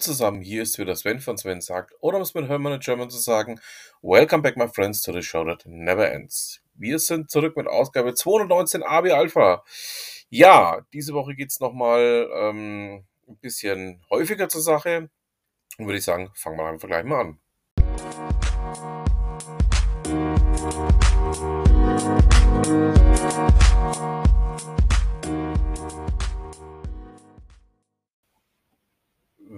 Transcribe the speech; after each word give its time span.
zusammen, 0.00 0.40
hier 0.40 0.62
ist 0.62 0.78
wieder 0.78 0.96
Sven 0.96 1.20
von 1.20 1.36
Sven 1.36 1.60
sagt, 1.60 1.94
oder 2.00 2.16
um 2.16 2.22
es 2.22 2.34
mit 2.34 2.48
Hermann 2.48 2.74
in 2.74 2.80
German 2.80 3.10
zu 3.10 3.18
sagen, 3.18 3.60
Welcome 4.02 4.42
back 4.42 4.56
my 4.56 4.66
friends 4.66 5.02
to 5.02 5.12
the 5.12 5.22
show 5.22 5.44
that 5.44 5.62
never 5.66 6.10
ends. 6.10 6.60
Wir 6.74 6.98
sind 6.98 7.30
zurück 7.30 7.56
mit 7.56 7.66
Ausgabe 7.66 8.14
219 8.14 8.82
AB 8.82 9.12
Alpha. 9.12 9.62
Ja, 10.30 10.80
diese 10.92 11.12
Woche 11.12 11.34
geht 11.34 11.50
es 11.50 11.60
nochmal 11.60 12.28
ähm, 12.34 13.04
ein 13.28 13.36
bisschen 13.38 14.02
häufiger 14.10 14.48
zur 14.48 14.62
Sache. 14.62 15.10
Und 15.78 15.86
würde 15.86 15.98
ich 15.98 16.04
sagen, 16.04 16.30
fangen 16.34 16.56
wir 16.56 16.66
einfach 16.66 16.88
gleich 16.88 17.04
mal 17.04 17.20
an. 17.20 17.38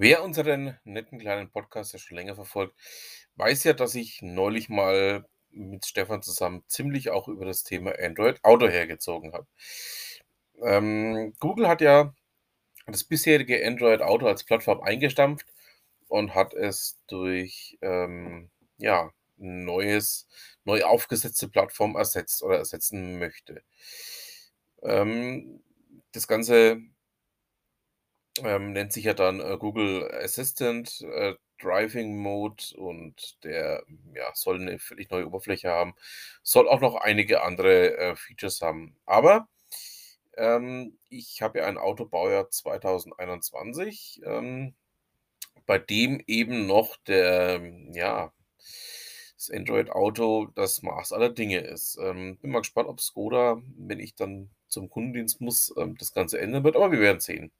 Wer 0.03 0.25
unseren 0.25 0.77
netten 0.83 1.21
kleinen 1.21 1.49
Podcast 1.49 1.93
ja 1.93 2.01
schon 2.01 2.17
länger 2.17 2.35
verfolgt, 2.35 2.75
weiß 3.37 3.63
ja, 3.63 3.73
dass 3.73 3.95
ich 3.95 4.21
neulich 4.21 4.69
mal 4.69 5.25
mit 5.51 5.87
Stefan 5.87 6.25
zusammen 6.25 6.65
ziemlich 6.67 7.11
auch 7.11 7.29
über 7.29 7.45
das 7.45 7.63
Thema 7.63 7.93
Android 8.01 8.43
Auto 8.43 8.67
hergezogen 8.67 9.33
habe. 9.33 9.47
Ähm, 10.61 11.35
Google 11.39 11.69
hat 11.69 11.83
ja 11.83 12.17
das 12.89 13.05
bisherige 13.05 13.65
Android 13.65 14.03
Auto 14.03 14.27
als 14.27 14.43
Plattform 14.43 14.81
eingestampft 14.81 15.47
und 16.09 16.35
hat 16.35 16.53
es 16.53 17.01
durch 17.07 17.79
ähm, 17.81 18.51
ja, 18.79 19.13
neues, 19.37 20.27
neu 20.65 20.83
aufgesetzte 20.83 21.47
Plattform 21.47 21.95
ersetzt 21.95 22.43
oder 22.43 22.57
ersetzen 22.59 23.21
möchte. 23.21 23.63
Ähm, 24.83 25.63
das 26.11 26.27
Ganze 26.27 26.83
ähm, 28.41 28.73
nennt 28.73 28.93
sich 28.93 29.05
ja 29.05 29.15
dann 29.15 29.41
äh, 29.41 29.57
Google 29.59 30.11
Assistant 30.13 31.01
äh, 31.03 31.35
Driving 31.61 32.17
Mode 32.17 32.65
und 32.77 33.43
der 33.45 33.85
ja, 34.15 34.31
soll 34.35 34.61
eine 34.61 34.79
völlig 34.79 35.11
neue 35.11 35.27
Oberfläche 35.27 35.71
haben, 35.71 35.95
soll 36.43 36.69
auch 36.69 36.81
noch 36.81 36.97
einige 36.97 37.43
andere 37.43 37.97
äh, 37.97 38.17
Features 38.17 38.61
haben. 38.63 38.97
Aber 39.07 39.49
ähm, 40.37 40.99
ich 41.09 41.43
habe 41.43 41.61
ja 41.61 41.67
ein 41.67 41.79
Autobaujahr 41.79 42.51
2021, 42.51 44.23
ähm, 44.25 44.75
bei 45.67 45.79
dem 45.79 46.23
eben 46.27 46.67
noch 46.67 46.97
der, 47.07 47.61
ja, 47.93 48.33
das 49.37 49.51
Android 49.51 49.91
Auto 49.91 50.47
das 50.55 50.83
Maß 50.83 51.13
aller 51.13 51.31
Dinge 51.31 51.59
ist. 51.59 51.99
Ähm, 52.01 52.39
bin 52.39 52.51
mal 52.51 52.61
gespannt, 52.61 52.89
ob 52.89 53.01
Skoda, 53.01 53.61
wenn 53.77 54.01
ich 54.01 54.15
dann 54.15 54.51
zum 54.69 54.89
Kundendienst 54.89 55.41
muss, 55.41 55.73
ähm, 55.77 55.97
das 55.99 56.13
Ganze 56.13 56.41
ändern 56.41 56.65
wird, 56.65 56.77
aber 56.77 56.93
wir 56.93 57.01
werden 57.01 57.21
sehen. 57.21 57.53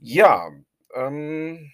Ja, 0.00 0.50
ähm 0.94 1.70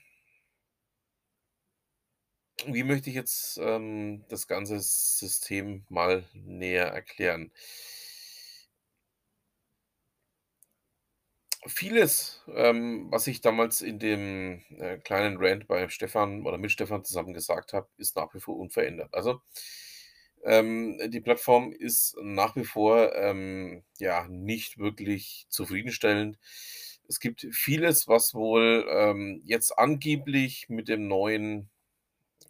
wie 2.67 2.84
möchte 2.84 3.11
ich 3.11 3.17
jetzt, 3.17 3.58
ähm, 3.62 4.25
das 4.28 4.47
ganze 4.47 4.78
System 4.80 5.84
mal 5.89 6.25
näher 6.34 6.86
erklären? 6.86 7.50
Vieles, 11.67 12.42
ähm, 12.55 13.06
was 13.11 13.27
ich 13.27 13.41
damals 13.41 13.80
in 13.80 13.98
dem, 13.98 14.62
äh, 14.78 14.98
kleinen 14.98 15.39
Rant 15.39 15.67
bei 15.67 15.89
Stefan 15.89 16.45
oder 16.47 16.58
mit 16.58 16.70
Stefan 16.72 17.05
zusammen 17.05 17.33
gesagt 17.33 17.72
habe, 17.72 17.89
ist 17.97 18.17
nach 18.17 18.34
wie 18.34 18.41
vor 18.41 18.56
unverändert. 18.58 19.08
Also, 19.14 19.41
ähm, 20.45 20.98
die 21.08 21.20
Plattform 21.20 21.72
ist 21.72 22.17
nach 22.22 22.55
wie 22.56 22.64
vor, 22.64 23.14
ähm, 23.14 23.83
ja, 23.98 24.27
nicht 24.29 24.79
wirklich 24.79 25.46
zufriedenstellend. 25.48 26.39
Es 27.09 27.20
gibt 27.20 27.47
vieles, 27.53 28.09
was 28.09 28.35
wohl, 28.35 28.87
ähm, 28.91 29.42
jetzt 29.45 29.79
angeblich 29.79 30.69
mit 30.69 30.89
dem 30.89 31.07
neuen, 31.09 31.70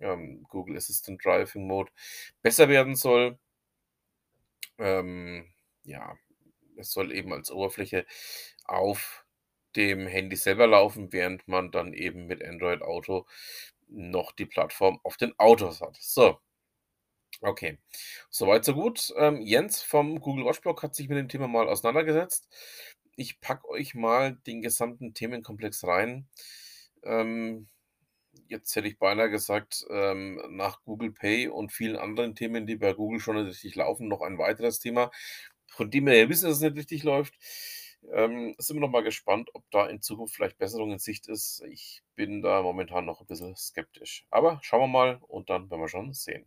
ähm, 0.00 0.44
Google 0.48 0.76
Assistant 0.76 1.24
Driving 1.24 1.66
Mode 1.66 1.90
besser 2.42 2.68
werden 2.68 2.96
soll. 2.96 3.38
Ähm, 4.78 5.52
ja, 5.84 6.16
es 6.76 6.92
soll 6.92 7.12
eben 7.12 7.32
als 7.32 7.50
Oberfläche 7.50 8.06
auf 8.64 9.24
dem 9.76 10.06
Handy 10.06 10.36
selber 10.36 10.66
laufen, 10.66 11.12
während 11.12 11.46
man 11.48 11.70
dann 11.70 11.92
eben 11.92 12.26
mit 12.26 12.44
Android 12.44 12.82
Auto 12.82 13.26
noch 13.88 14.32
die 14.32 14.46
Plattform 14.46 15.00
auf 15.02 15.16
den 15.16 15.38
Autos 15.38 15.80
hat. 15.80 15.96
So. 16.00 16.38
Okay, 17.40 17.78
soweit 18.30 18.64
so 18.64 18.74
gut. 18.74 19.12
Ähm, 19.16 19.40
Jens 19.42 19.82
vom 19.82 20.20
Google 20.20 20.46
Watch 20.46 20.60
Blog 20.60 20.82
hat 20.82 20.94
sich 20.94 21.08
mit 21.08 21.18
dem 21.18 21.28
Thema 21.28 21.48
mal 21.48 21.68
auseinandergesetzt. 21.68 22.48
Ich 23.16 23.40
packe 23.40 23.68
euch 23.68 23.94
mal 23.94 24.36
den 24.46 24.60
gesamten 24.60 25.14
Themenkomplex 25.14 25.84
rein. 25.84 26.26
Ähm, 27.04 27.68
jetzt 28.48 28.74
hätte 28.74 28.88
ich 28.88 28.98
beinahe 28.98 29.30
gesagt, 29.30 29.84
ähm, 29.90 30.40
nach 30.50 30.82
Google 30.82 31.12
Pay 31.12 31.48
und 31.48 31.72
vielen 31.72 31.96
anderen 31.96 32.34
Themen, 32.34 32.66
die 32.66 32.76
bei 32.76 32.92
Google 32.92 33.20
schon 33.20 33.36
richtig 33.36 33.76
laufen, 33.76 34.08
noch 34.08 34.20
ein 34.20 34.38
weiteres 34.38 34.80
Thema, 34.80 35.12
von 35.68 35.90
dem 35.90 36.06
wir 36.06 36.16
ja 36.16 36.28
wissen, 36.28 36.46
dass 36.46 36.56
es 36.56 36.62
nicht 36.62 36.76
richtig 36.76 37.04
läuft. 37.04 37.34
Ähm, 38.12 38.54
sind 38.58 38.76
wir 38.76 38.80
noch 38.80 38.90
mal 38.90 39.04
gespannt, 39.04 39.50
ob 39.54 39.64
da 39.70 39.86
in 39.86 40.02
Zukunft 40.02 40.34
vielleicht 40.34 40.58
Besserung 40.58 40.90
in 40.92 40.98
Sicht 40.98 41.28
ist. 41.28 41.62
Ich 41.70 42.02
bin 42.16 42.42
da 42.42 42.62
momentan 42.62 43.06
noch 43.06 43.20
ein 43.20 43.26
bisschen 43.26 43.56
skeptisch. 43.56 44.26
Aber 44.30 44.58
schauen 44.62 44.80
wir 44.80 44.88
mal 44.88 45.18
und 45.28 45.50
dann 45.50 45.70
werden 45.70 45.80
wir 45.80 45.88
schon 45.88 46.12
sehen. 46.12 46.46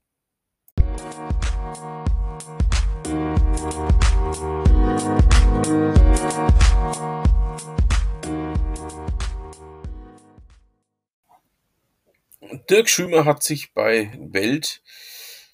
Dirk 12.69 12.89
Schümer 12.89 13.25
hat 13.25 13.41
sich 13.43 13.73
bei 13.73 14.11
Welt 14.19 14.81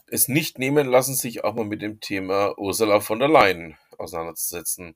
es 0.07 0.27
nicht 0.27 0.59
nehmen 0.59 0.87
lassen, 0.87 1.15
sich 1.15 1.43
auch 1.43 1.53
mal 1.53 1.63
mit 1.63 1.81
dem 1.81 1.99
Thema 2.01 2.57
Ursula 2.57 2.99
von 2.99 3.19
der 3.19 3.29
Leyen 3.29 3.77
auseinanderzusetzen. 3.97 4.95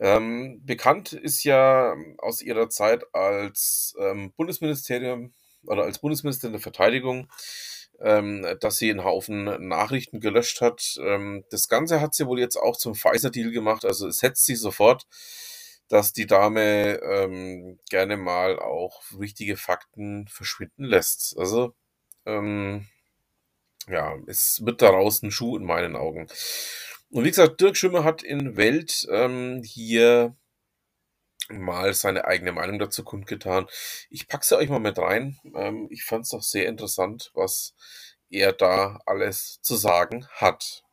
Ähm, 0.00 0.62
bekannt 0.64 1.12
ist 1.12 1.44
ja 1.44 1.94
aus 2.18 2.40
ihrer 2.40 2.70
Zeit 2.70 3.04
als 3.14 3.94
ähm, 4.00 4.32
Bundesministerium 4.36 5.34
oder 5.64 5.84
als 5.84 5.98
Bundesministerin 5.98 6.52
der 6.52 6.62
Verteidigung, 6.62 7.28
ähm, 8.02 8.46
dass 8.60 8.78
sie 8.78 8.90
einen 8.90 9.04
Haufen 9.04 9.44
Nachrichten 9.68 10.20
gelöscht 10.20 10.60
hat. 10.60 10.96
Ähm, 11.00 11.44
das 11.50 11.68
Ganze 11.68 12.00
hat 12.00 12.14
sie 12.14 12.26
wohl 12.26 12.40
jetzt 12.40 12.56
auch 12.56 12.76
zum 12.76 12.94
Pfizer-Deal 12.94 13.50
gemacht. 13.50 13.84
Also 13.84 14.08
es 14.08 14.18
setzt 14.18 14.44
sich 14.44 14.60
sofort, 14.60 15.06
dass 15.88 16.12
die 16.12 16.26
Dame 16.26 17.00
ähm, 17.02 17.78
gerne 17.90 18.16
mal 18.16 18.58
auch 18.58 19.02
wichtige 19.10 19.56
Fakten 19.56 20.26
verschwinden 20.28 20.84
lässt. 20.84 21.36
Also 21.38 21.74
ähm, 22.26 22.86
ja, 23.88 24.16
es 24.26 24.62
wird 24.64 24.82
daraus 24.82 25.22
ein 25.22 25.30
Schuh 25.30 25.56
in 25.56 25.64
meinen 25.64 25.96
Augen. 25.96 26.26
Und 27.10 27.24
wie 27.24 27.28
gesagt, 27.28 27.60
Dirk 27.60 27.76
Schimmer 27.76 28.04
hat 28.04 28.22
in 28.22 28.56
Welt 28.56 29.06
ähm, 29.10 29.62
hier 29.64 30.34
mal 31.50 31.94
seine 31.94 32.24
eigene 32.24 32.52
Meinung 32.52 32.78
dazu 32.78 33.04
kundgetan. 33.04 33.66
Ich 34.10 34.28
packe 34.28 34.44
sie 34.44 34.56
euch 34.56 34.68
mal 34.68 34.78
mit 34.80 34.98
rein. 34.98 35.38
Ähm, 35.54 35.88
ich 35.90 36.04
fand 36.04 36.24
es 36.24 36.34
auch 36.34 36.42
sehr 36.42 36.66
interessant, 36.66 37.30
was 37.34 37.74
er 38.30 38.52
da 38.52 39.00
alles 39.06 39.60
zu 39.62 39.76
sagen 39.76 40.26
hat. 40.32 40.84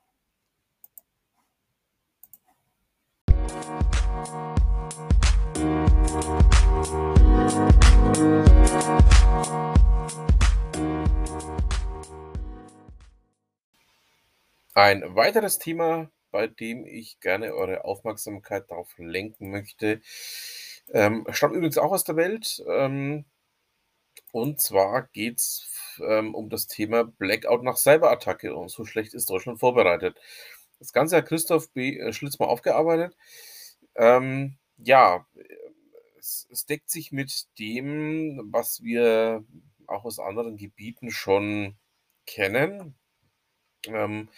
Ein 14.73 15.03
weiteres 15.13 15.59
Thema, 15.59 16.09
bei 16.31 16.47
dem 16.47 16.85
ich 16.85 17.19
gerne 17.19 17.53
eure 17.53 17.85
Aufmerksamkeit 17.85 18.69
darauf 18.69 18.97
lenken 18.97 19.51
möchte, 19.51 20.01
ähm, 20.91 21.25
stammt 21.31 21.55
übrigens 21.55 21.77
auch 21.77 21.91
aus 21.91 22.03
der 22.03 22.15
Welt. 22.15 22.63
Ähm, 22.67 23.25
und 24.31 24.59
zwar 24.59 25.07
geht 25.07 25.39
es 25.39 25.97
ähm, 26.01 26.35
um 26.35 26.49
das 26.49 26.67
Thema 26.67 27.03
Blackout 27.03 27.63
nach 27.63 27.77
Cyberattacke. 27.77 28.55
Und 28.55 28.69
so 28.69 28.85
schlecht 28.85 29.13
ist 29.13 29.29
Deutschland 29.29 29.59
vorbereitet. 29.59 30.17
Das 30.79 30.93
Ganze 30.93 31.17
hat 31.17 31.27
Christoph 31.27 31.71
B. 31.71 31.97
Äh, 31.97 32.13
Schlitz 32.13 32.39
mal 32.39 32.47
aufgearbeitet. 32.47 33.15
Ähm, 33.95 34.57
ja, 34.77 35.25
es, 36.17 36.47
es 36.51 36.65
deckt 36.65 36.89
sich 36.89 37.11
mit 37.11 37.47
dem, 37.59 38.49
was 38.51 38.81
wir 38.83 39.43
auch 39.87 40.05
aus 40.05 40.19
anderen 40.19 40.57
Gebieten 40.57 41.11
schon 41.11 41.75
kennen. 42.25 42.95
Ähm, 43.87 44.29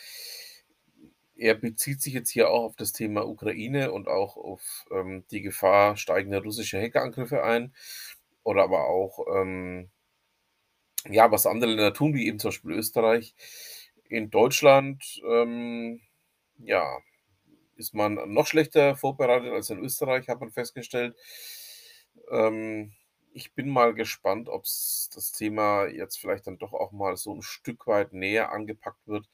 er 1.41 1.55
bezieht 1.55 2.01
sich 2.01 2.13
jetzt 2.13 2.29
hier 2.31 2.49
auch 2.51 2.63
auf 2.65 2.75
das 2.77 2.93
Thema 2.93 3.27
Ukraine 3.27 3.91
und 3.91 4.07
auch 4.07 4.37
auf 4.37 4.85
ähm, 4.91 5.25
die 5.31 5.41
Gefahr 5.41 5.97
steigender 5.97 6.43
russischer 6.43 6.81
Hackerangriffe 6.81 7.43
ein. 7.43 7.73
Oder 8.43 8.63
aber 8.63 8.87
auch, 8.87 9.25
ähm, 9.35 9.89
ja, 11.09 11.31
was 11.31 11.45
andere 11.45 11.71
Länder 11.71 11.93
tun, 11.93 12.13
wie 12.13 12.27
eben 12.27 12.39
zum 12.39 12.49
Beispiel 12.49 12.71
Österreich. 12.73 13.33
In 14.09 14.29
Deutschland, 14.29 15.21
ähm, 15.27 16.01
ja, 16.59 16.99
ist 17.77 17.93
man 17.95 18.15
noch 18.33 18.47
schlechter 18.47 18.95
vorbereitet 18.95 19.51
als 19.53 19.69
in 19.69 19.79
Österreich, 19.79 20.29
hat 20.29 20.39
man 20.41 20.51
festgestellt. 20.51 21.15
Ähm, 22.29 22.93
ich 23.33 23.53
bin 23.53 23.69
mal 23.69 23.93
gespannt, 23.93 24.49
ob's 24.49 25.09
das 25.13 25.31
Thema 25.31 25.87
jetzt 25.87 26.17
vielleicht 26.19 26.47
dann 26.47 26.57
doch 26.57 26.73
auch 26.73 26.91
mal 26.91 27.15
so 27.17 27.33
'n 27.33 27.41
Stück 27.41 27.87
weit 27.87 28.13
näher 28.13 28.51
angepackt 28.51 29.07
wird 29.07 29.29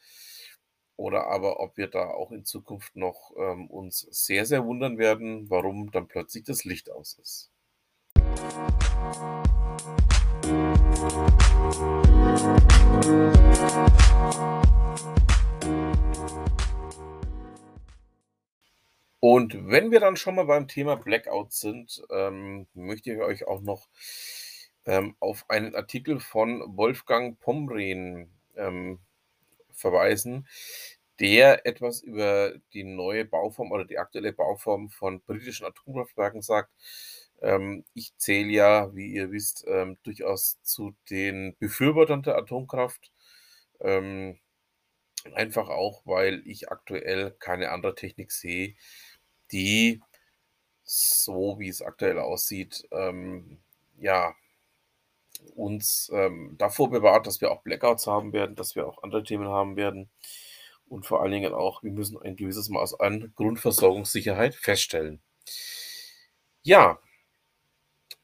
oder 0.97 1.27
aber 1.27 1.59
ob 1.59 1.77
wir 1.77 1.88
da 1.88 2.09
auch 2.09 2.31
in 2.31 2.44
Zukunft 2.44 2.95
noch, 2.95 3.31
ähm, 3.38 3.67
uns 3.67 3.99
sehr, 3.99 4.45
sehr 4.45 4.65
wundern 4.65 4.97
werden, 4.97 5.49
warum 5.49 5.91
dann 5.91 6.07
plötzlich 6.07 6.44
das 6.44 6.65
Licht 6.65 6.91
aus 6.91 7.17
ist. 7.21 7.51
Und 19.19 19.69
wenn 19.69 19.91
wir 19.91 19.99
dann 19.99 20.15
schon 20.15 20.35
mal 20.35 20.45
beim 20.45 20.67
Thema 20.67 20.95
Blackout 20.95 21.51
sind, 21.51 22.01
ähm, 22.11 22.67
möchte 22.73 23.11
ich 23.13 23.19
euch 23.19 23.47
auch 23.47 23.61
noch, 23.61 23.88
ähm, 24.85 25.15
auf 25.19 25.49
einen 25.49 25.75
Artikel 25.75 26.19
von 26.19 26.63
Wolfgang 26.77 27.39
Pomrehn, 27.39 28.29
ähm, 28.55 28.99
verweisen, 29.77 30.47
der 31.19 31.65
etwas 31.65 32.01
über 32.01 32.53
die 32.73 32.83
neue 32.83 33.25
Bauform 33.25 33.71
oder 33.71 33.85
die 33.85 33.97
aktuelle 33.97 34.33
Bauform 34.33 34.89
von 34.89 35.21
britischen 35.21 35.65
Atomkraftwerken 35.65 36.41
sagt. 36.41 36.71
Ähm, 37.41 37.85
ich 37.93 38.15
zähle 38.17 38.49
ja, 38.49 38.95
wie 38.95 39.07
ihr 39.13 39.31
wisst, 39.31 39.65
ähm, 39.67 39.97
durchaus 40.03 40.61
zu 40.63 40.95
den 41.09 41.55
Befürwortern 41.59 42.23
der 42.23 42.37
Atomkraft. 42.37 43.11
Ähm, 43.79 44.39
einfach 45.33 45.69
auch, 45.69 46.01
weil 46.05 46.41
ich 46.45 46.69
aktuell 46.71 47.31
keine 47.39 47.71
andere 47.71 47.95
Technik 47.95 48.31
sehe, 48.31 48.75
die 49.51 50.01
so 50.83 51.59
wie 51.59 51.69
es 51.69 51.81
aktuell 51.81 52.19
aussieht, 52.19 52.87
ähm, 52.91 53.59
ja 53.99 54.35
uns, 55.55 56.09
ähm, 56.13 56.55
davor 56.57 56.89
bewahrt, 56.89 57.27
dass 57.27 57.41
wir 57.41 57.51
auch 57.51 57.61
Blackouts 57.61 58.07
haben 58.07 58.33
werden, 58.33 58.55
dass 58.55 58.75
wir 58.75 58.87
auch 58.87 59.03
andere 59.03 59.23
Themen 59.23 59.47
haben 59.47 59.75
werden 59.75 60.09
und 60.89 61.05
vor 61.05 61.21
allen 61.21 61.31
Dingen 61.31 61.53
auch, 61.53 61.83
wir 61.83 61.91
müssen 61.91 62.17
ein 62.21 62.35
gewisses 62.35 62.69
Maß 62.69 62.99
an 62.99 63.31
Grundversorgungssicherheit 63.35 64.55
feststellen. 64.55 65.21
Ja. 66.65 66.99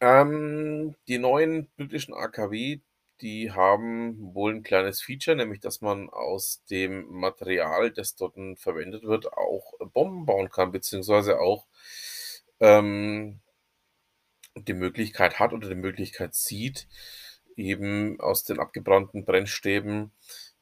Ähm, 0.02 0.96
die 1.08 1.18
neuen 1.20 1.70
britischen 1.78 2.14
AKW, 2.14 2.80
die 3.22 3.52
haben 3.52 4.34
wohl 4.34 4.54
'n 4.54 4.64
kleines 4.64 5.02
Feature, 5.02 5.36
nämlich 5.38 5.60
dass 5.62 5.82
man 5.82 6.10
aus 6.10 6.64
dem 6.70 7.06
Material, 7.10 7.92
das 7.92 8.16
dort 8.16 8.36
verwendet 8.60 9.04
wird, 9.04 9.32
auch 9.34 9.74
Bomben 9.94 10.26
bauen 10.26 10.50
kann, 10.50 10.72
beziehungsweise 10.72 11.40
auch, 11.40 11.68
ähm 12.60 13.40
die 14.58 14.74
Möglichkeit 14.74 15.40
hat 15.40 15.52
oder 15.54 15.68
die 15.70 15.76
Möglichkeit 15.76 16.36
sieht, 16.36 16.88
eben 17.56 18.20
aus 18.20 18.44
den 18.44 18.60
abgebrannten 18.60 19.26
Brennstäben 19.26 20.12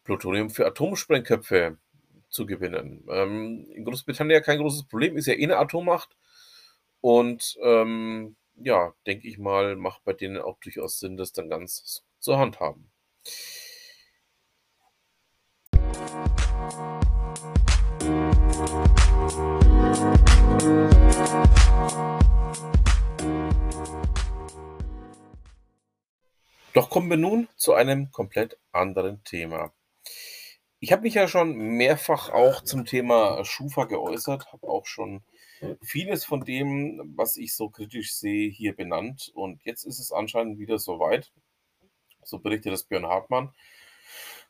Plutonium 0.03 0.49
für 0.49 0.65
Atomsprengköpfe 0.65 1.77
zu 2.31 2.45
gewinnen. 2.47 3.05
Ähm, 3.09 3.67
in 3.71 3.85
Großbritannien 3.85 4.35
ja 4.35 4.41
kein 4.41 4.59
großes 4.59 4.87
Problem, 4.87 5.17
ist 5.17 5.27
ja 5.27 5.33
eh 5.35 5.45
'ne 5.47 5.57
Atommacht 5.57 6.17
und, 7.01 7.57
ähm, 7.63 8.35
ja, 8.55 8.93
denke 9.07 9.27
ich 9.27 9.37
mal, 9.39 9.75
macht 9.75 10.03
bei 10.05 10.13
denen 10.13 10.37
auch 10.37 10.59
durchaus 10.59 10.99
Sinn, 10.99 11.17
das 11.17 11.33
dann 11.33 11.49
ganz 11.49 12.03
zu 12.19 12.37
handhaben. 12.37 12.91
Doch 26.73 26.89
kommen 26.89 27.09
wir 27.09 27.17
nun 27.17 27.49
zu 27.57 27.73
einem 27.73 28.11
komplett 28.11 28.57
anderen 28.71 29.23
Thema. 29.25 29.73
Ich 30.83 30.91
habe 30.91 31.03
mich 31.03 31.13
ja 31.13 31.27
schon 31.27 31.55
mehrfach 31.55 32.31
auch 32.31 32.63
zum 32.63 32.85
Thema 32.85 33.45
Schufa 33.45 33.85
geäußert, 33.85 34.51
habe 34.51 34.67
auch 34.67 34.87
schon 34.87 35.21
vieles 35.83 36.25
von 36.25 36.43
dem, 36.43 37.13
was 37.15 37.37
ich 37.37 37.55
so 37.55 37.69
kritisch 37.69 38.15
sehe, 38.15 38.49
hier 38.49 38.75
benannt 38.75 39.31
und 39.35 39.63
jetzt 39.63 39.83
ist 39.83 39.99
es 39.99 40.11
anscheinend 40.11 40.57
wieder 40.57 40.79
so 40.79 40.99
weit. 40.99 41.31
So 42.23 42.39
berichtet 42.39 42.73
es 42.73 42.83
Björn 42.83 43.05
Hartmann 43.05 43.53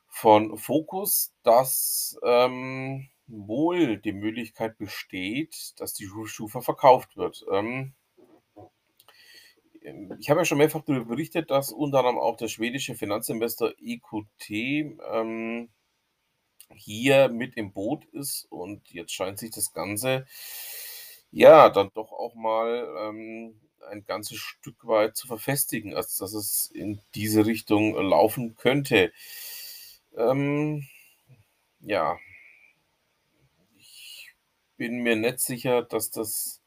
von 0.08 0.58
Focus, 0.58 1.34
dass, 1.44 2.18
ähm, 2.24 3.10
wohl 3.28 3.98
die 3.98 4.14
Möglichkeit 4.14 4.78
besteht, 4.78 5.74
dass 5.82 5.94
die 5.94 6.06
Schu 6.06 6.28
Schufa 6.28 6.62
verkauft 6.62 7.18
wird. 7.18 7.46
Ähm, 7.52 7.94
ich 10.18 10.30
habe 10.30 10.40
ja 10.40 10.46
schon 10.46 10.60
mehrfach 10.60 10.84
darüber 10.86 11.08
berichtet, 11.08 11.52
dass 11.52 11.74
unter 11.74 12.00
anderem 12.00 12.20
auch 12.20 12.38
der 12.38 12.48
schwedische 12.48 12.96
Finanzinvestor 12.96 13.74
EQT, 13.82 14.50
ähm, 15.12 15.70
hier 16.76 17.30
mit 17.30 17.56
im 17.58 17.74
Boot 17.74 18.06
ist 18.06 18.46
und 18.52 18.90
jetzt 18.92 19.14
scheint 19.14 19.40
sich 19.40 19.52
das 19.52 19.74
Ganze, 19.74 20.26
ja, 21.32 21.70
dann 21.70 21.92
doch 21.94 22.12
auch 22.12 22.36
mal, 22.36 22.88
ähm, 23.00 23.56
ein 23.90 24.06
ganzes 24.06 24.38
Stück 24.38 24.88
weit 24.88 25.16
zu 25.16 25.28
verfestigen, 25.28 25.96
als 25.96 26.18
dass 26.18 26.34
es 26.34 26.72
in 26.74 27.02
diese 27.16 27.46
Richtung 27.46 27.96
laufen 27.96 28.56
könnte. 28.56 29.12
Ähm, 30.16 30.88
ja. 31.80 32.18
Ich 33.78 34.32
bin 34.78 35.02
mir 35.04 35.16
nicht 35.16 35.40
sicher, 35.40 35.84
dass 35.84 36.12
das 36.12 36.62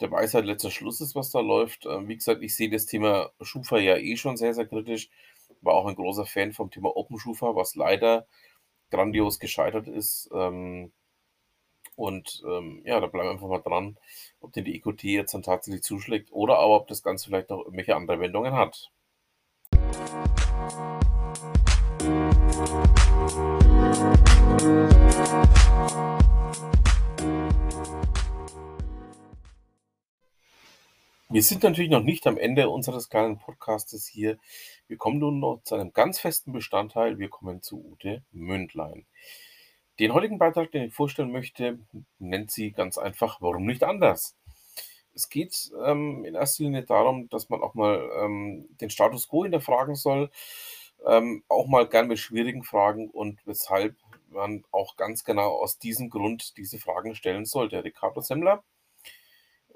der 0.00 0.10
Weisheit 0.10 0.44
letzter 0.44 0.70
Schluss 0.70 1.00
ist, 1.00 1.14
was 1.14 1.30
da 1.30 1.40
läuft. 1.40 1.86
Ähm, 1.86 2.08
wie 2.08 2.16
gesagt, 2.16 2.42
ich 2.42 2.56
sehe 2.56 2.70
das 2.70 2.86
Thema 2.86 3.30
Schufa 3.40 3.78
ja 3.78 3.96
eh 3.96 4.16
schon 4.16 4.36
sehr, 4.36 4.54
sehr 4.54 4.66
kritisch. 4.66 5.10
War 5.60 5.74
auch 5.74 5.86
ein 5.86 5.94
großer 5.94 6.26
Fan 6.26 6.52
vom 6.52 6.70
Thema 6.70 6.96
OpenSchufa, 6.96 7.54
was 7.54 7.76
leider 7.76 8.26
grandios 8.92 9.40
gescheitert 9.40 9.88
ist. 9.88 10.30
Ähm, 10.32 10.92
und, 11.96 12.42
ähm, 12.46 12.82
ja, 12.84 13.00
da 13.00 13.06
bleiben 13.06 13.28
wir 13.28 13.32
einfach 13.32 13.48
mal 13.48 13.58
dran, 13.58 13.98
ob 14.40 14.52
denn 14.52 14.64
die 14.64 14.76
EQT 14.76 15.04
jetzt 15.04 15.34
dann 15.34 15.42
tatsächlich 15.42 15.82
zuschlägt 15.82 16.32
oder 16.32 16.58
aber 16.58 16.76
ob 16.76 16.88
das 16.88 17.02
Ganze 17.02 17.26
vielleicht 17.26 17.50
noch 17.50 17.60
irgendwelche 17.60 17.96
andere 17.96 18.20
Wendungen 18.20 18.54
hat. 18.54 18.90
Wir 31.32 31.42
sind 31.42 31.62
natürlich 31.62 31.90
noch 31.90 32.02
nicht 32.02 32.26
am 32.26 32.36
Ende 32.36 32.68
unseres 32.68 33.08
kleinen 33.08 33.38
Podcastes 33.38 34.06
hier. 34.06 34.36
Wir 34.86 34.98
kommen 34.98 35.18
nun 35.18 35.40
noch 35.40 35.62
zu 35.64 35.76
einem 35.76 35.94
ganz 35.94 36.20
festen 36.20 36.52
Bestandteil. 36.52 37.18
Wir 37.18 37.30
kommen 37.30 37.62
zu 37.62 37.82
Ute 37.82 38.22
Mündlein. 38.32 39.06
Den 39.98 40.12
heutigen 40.12 40.36
Beitrag, 40.36 40.72
den 40.72 40.88
ich 40.88 40.92
vorstellen 40.92 41.32
möchte, 41.32 41.78
nennt 42.18 42.50
sie 42.50 42.72
ganz 42.72 42.98
einfach 42.98 43.40
„Warum 43.40 43.64
nicht 43.64 43.82
anders?“ 43.82 44.36
Es 45.14 45.30
geht, 45.30 45.72
ähm, 45.86 46.26
in 46.26 46.34
erster 46.34 46.64
Linie 46.64 46.82
darum, 46.82 47.30
dass 47.30 47.48
man 47.48 47.62
auch 47.62 47.72
mal, 47.72 48.10
ähm, 48.22 48.68
den 48.82 48.90
Status 48.90 49.26
quo 49.26 49.44
hinterfragen 49.44 49.94
soll, 49.94 50.30
ähm, 51.06 51.44
auch 51.48 51.66
mal 51.66 51.88
gern 51.88 52.08
mit 52.08 52.18
schwierigen 52.18 52.62
Fragen 52.62 53.08
und 53.08 53.40
weshalb 53.46 53.96
man 54.28 54.64
auch 54.70 54.96
ganz 54.96 55.24
genau 55.24 55.48
aus 55.62 55.78
diesem 55.78 56.10
Grund 56.10 56.58
diese 56.58 56.78
Fragen 56.78 57.14
stellen 57.14 57.46
sollte. 57.46 57.82
Ricardo 57.84 58.20
Semler 58.20 58.64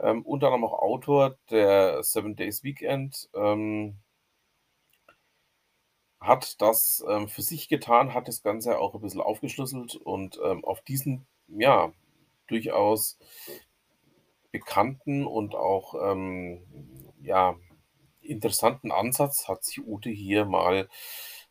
ähm, 0.00 0.22
unter 0.24 0.48
anderem 0.48 0.64
auch 0.64 0.78
Autor 0.80 1.38
der 1.50 2.02
Seven 2.04 2.36
Days 2.36 2.62
Weekend, 2.64 3.28
ähm 3.34 3.98
hat 6.20 6.60
das, 6.62 7.04
ähm, 7.08 7.28
für 7.28 7.42
sich 7.42 7.68
getan, 7.68 8.14
hat 8.14 8.26
das 8.28 8.42
Ganze 8.42 8.78
auch 8.78 8.94
'n 8.94 9.00
bisschen 9.02 9.20
aufgeschlüsselt 9.20 9.96
und, 9.96 10.38
ähm, 10.42 10.64
auf 10.64 10.80
diesen, 10.82 11.26
ja, 11.48 11.92
durchaus 12.48 13.18
bekannten 14.54 15.26
und 15.26 15.54
auch, 15.54 15.94
ähm, 16.00 16.62
ja, 17.22 17.56
interessanten 18.20 18.90
Ansatz 18.92 19.48
hat 19.48 19.64
sich 19.64 19.86
Ute 19.86 20.10
hier 20.10 20.44
mal 20.46 20.88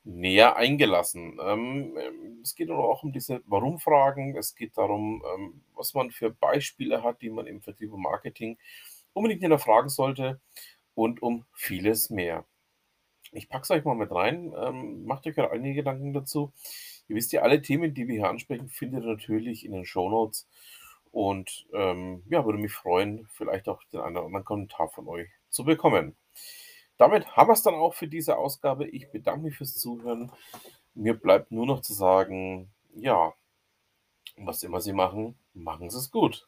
näher 0.06 0.56
eingelassen. 0.56 1.40
Ähm, 1.42 1.98
ähm, 1.98 2.40
es 2.44 2.56
geht 2.56 2.70
aber 2.70 2.88
auch 2.88 3.04
um 3.04 3.12
diese 3.12 3.42
Warum-Fragen. 3.48 4.38
Es 4.38 4.56
geht 4.56 4.78
darum, 4.78 5.24
ähm, 5.36 5.62
was 5.76 5.94
man 5.94 6.12
für 6.12 6.30
Beispiele 6.30 7.04
hat, 7.04 7.22
die 7.22 7.30
man 7.30 7.48
im 7.48 7.62
Vertrieb 7.62 7.92
und 7.92 8.02
Marketing 8.02 8.58
unbedingt 9.14 9.42
hinterfragen 9.42 9.90
sollte 9.90 10.40
und 10.94 11.22
um 11.22 11.46
vieles 11.54 12.10
mehr. 12.10 12.46
Ich 13.32 13.50
packe 13.50 13.64
es 13.64 13.72
euch 13.72 13.84
mal 13.84 13.96
mit 13.96 14.12
rein. 14.12 14.54
Ähm, 14.58 15.06
macht 15.06 15.28
euch 15.28 15.38
halt 15.38 15.52
einige 15.52 15.76
Gedanken 15.76 16.14
dazu. 16.14 16.54
Ihr 17.08 17.16
wisst 17.16 17.34
ja, 17.34 17.42
alle 17.42 17.62
Themen, 17.62 17.94
die 17.94 18.08
wir 18.08 18.16
hier 18.16 18.30
ansprechen, 18.30 18.70
findet 18.70 19.04
ihr 19.04 19.10
natürlich 19.10 19.66
in 19.66 19.74
den 19.74 19.86
Shownotes 19.86 20.48
und, 21.12 21.68
ähm, 21.74 22.24
ja, 22.30 22.46
würde 22.46 22.60
mich 22.60 22.74
freuen, 22.74 23.28
vielleicht 23.32 23.70
auch 23.70 23.84
den 23.86 24.02
einen 24.02 24.18
oder 24.18 24.26
anderen 24.26 24.46
Kommentar 24.46 24.90
von 24.90 25.08
euch 25.08 25.30
zu 25.50 25.64
bekommen. 25.64 26.16
Damit 26.98 27.28
haben 27.36 27.50
wir's 27.50 27.64
dann 27.64 27.76
auch 27.76 27.94
für 27.94 28.08
diese 28.08 28.38
Ausgabe. 28.38 28.88
Ich 28.88 29.12
bedanke 29.12 29.42
mich 29.42 29.58
fürs 29.58 29.76
Zuhören. 29.76 30.32
Mir 30.94 31.14
bleibt 31.14 31.52
nur 31.52 31.66
noch 31.66 31.82
zu 31.82 31.94
sagen, 31.94 32.72
ja, 32.96 33.34
was 34.38 34.64
immer 34.64 34.82
Sie 34.82 34.94
machen, 34.94 35.38
machen 35.54 35.90
Sie's 35.90 36.12
gut. 36.12 36.48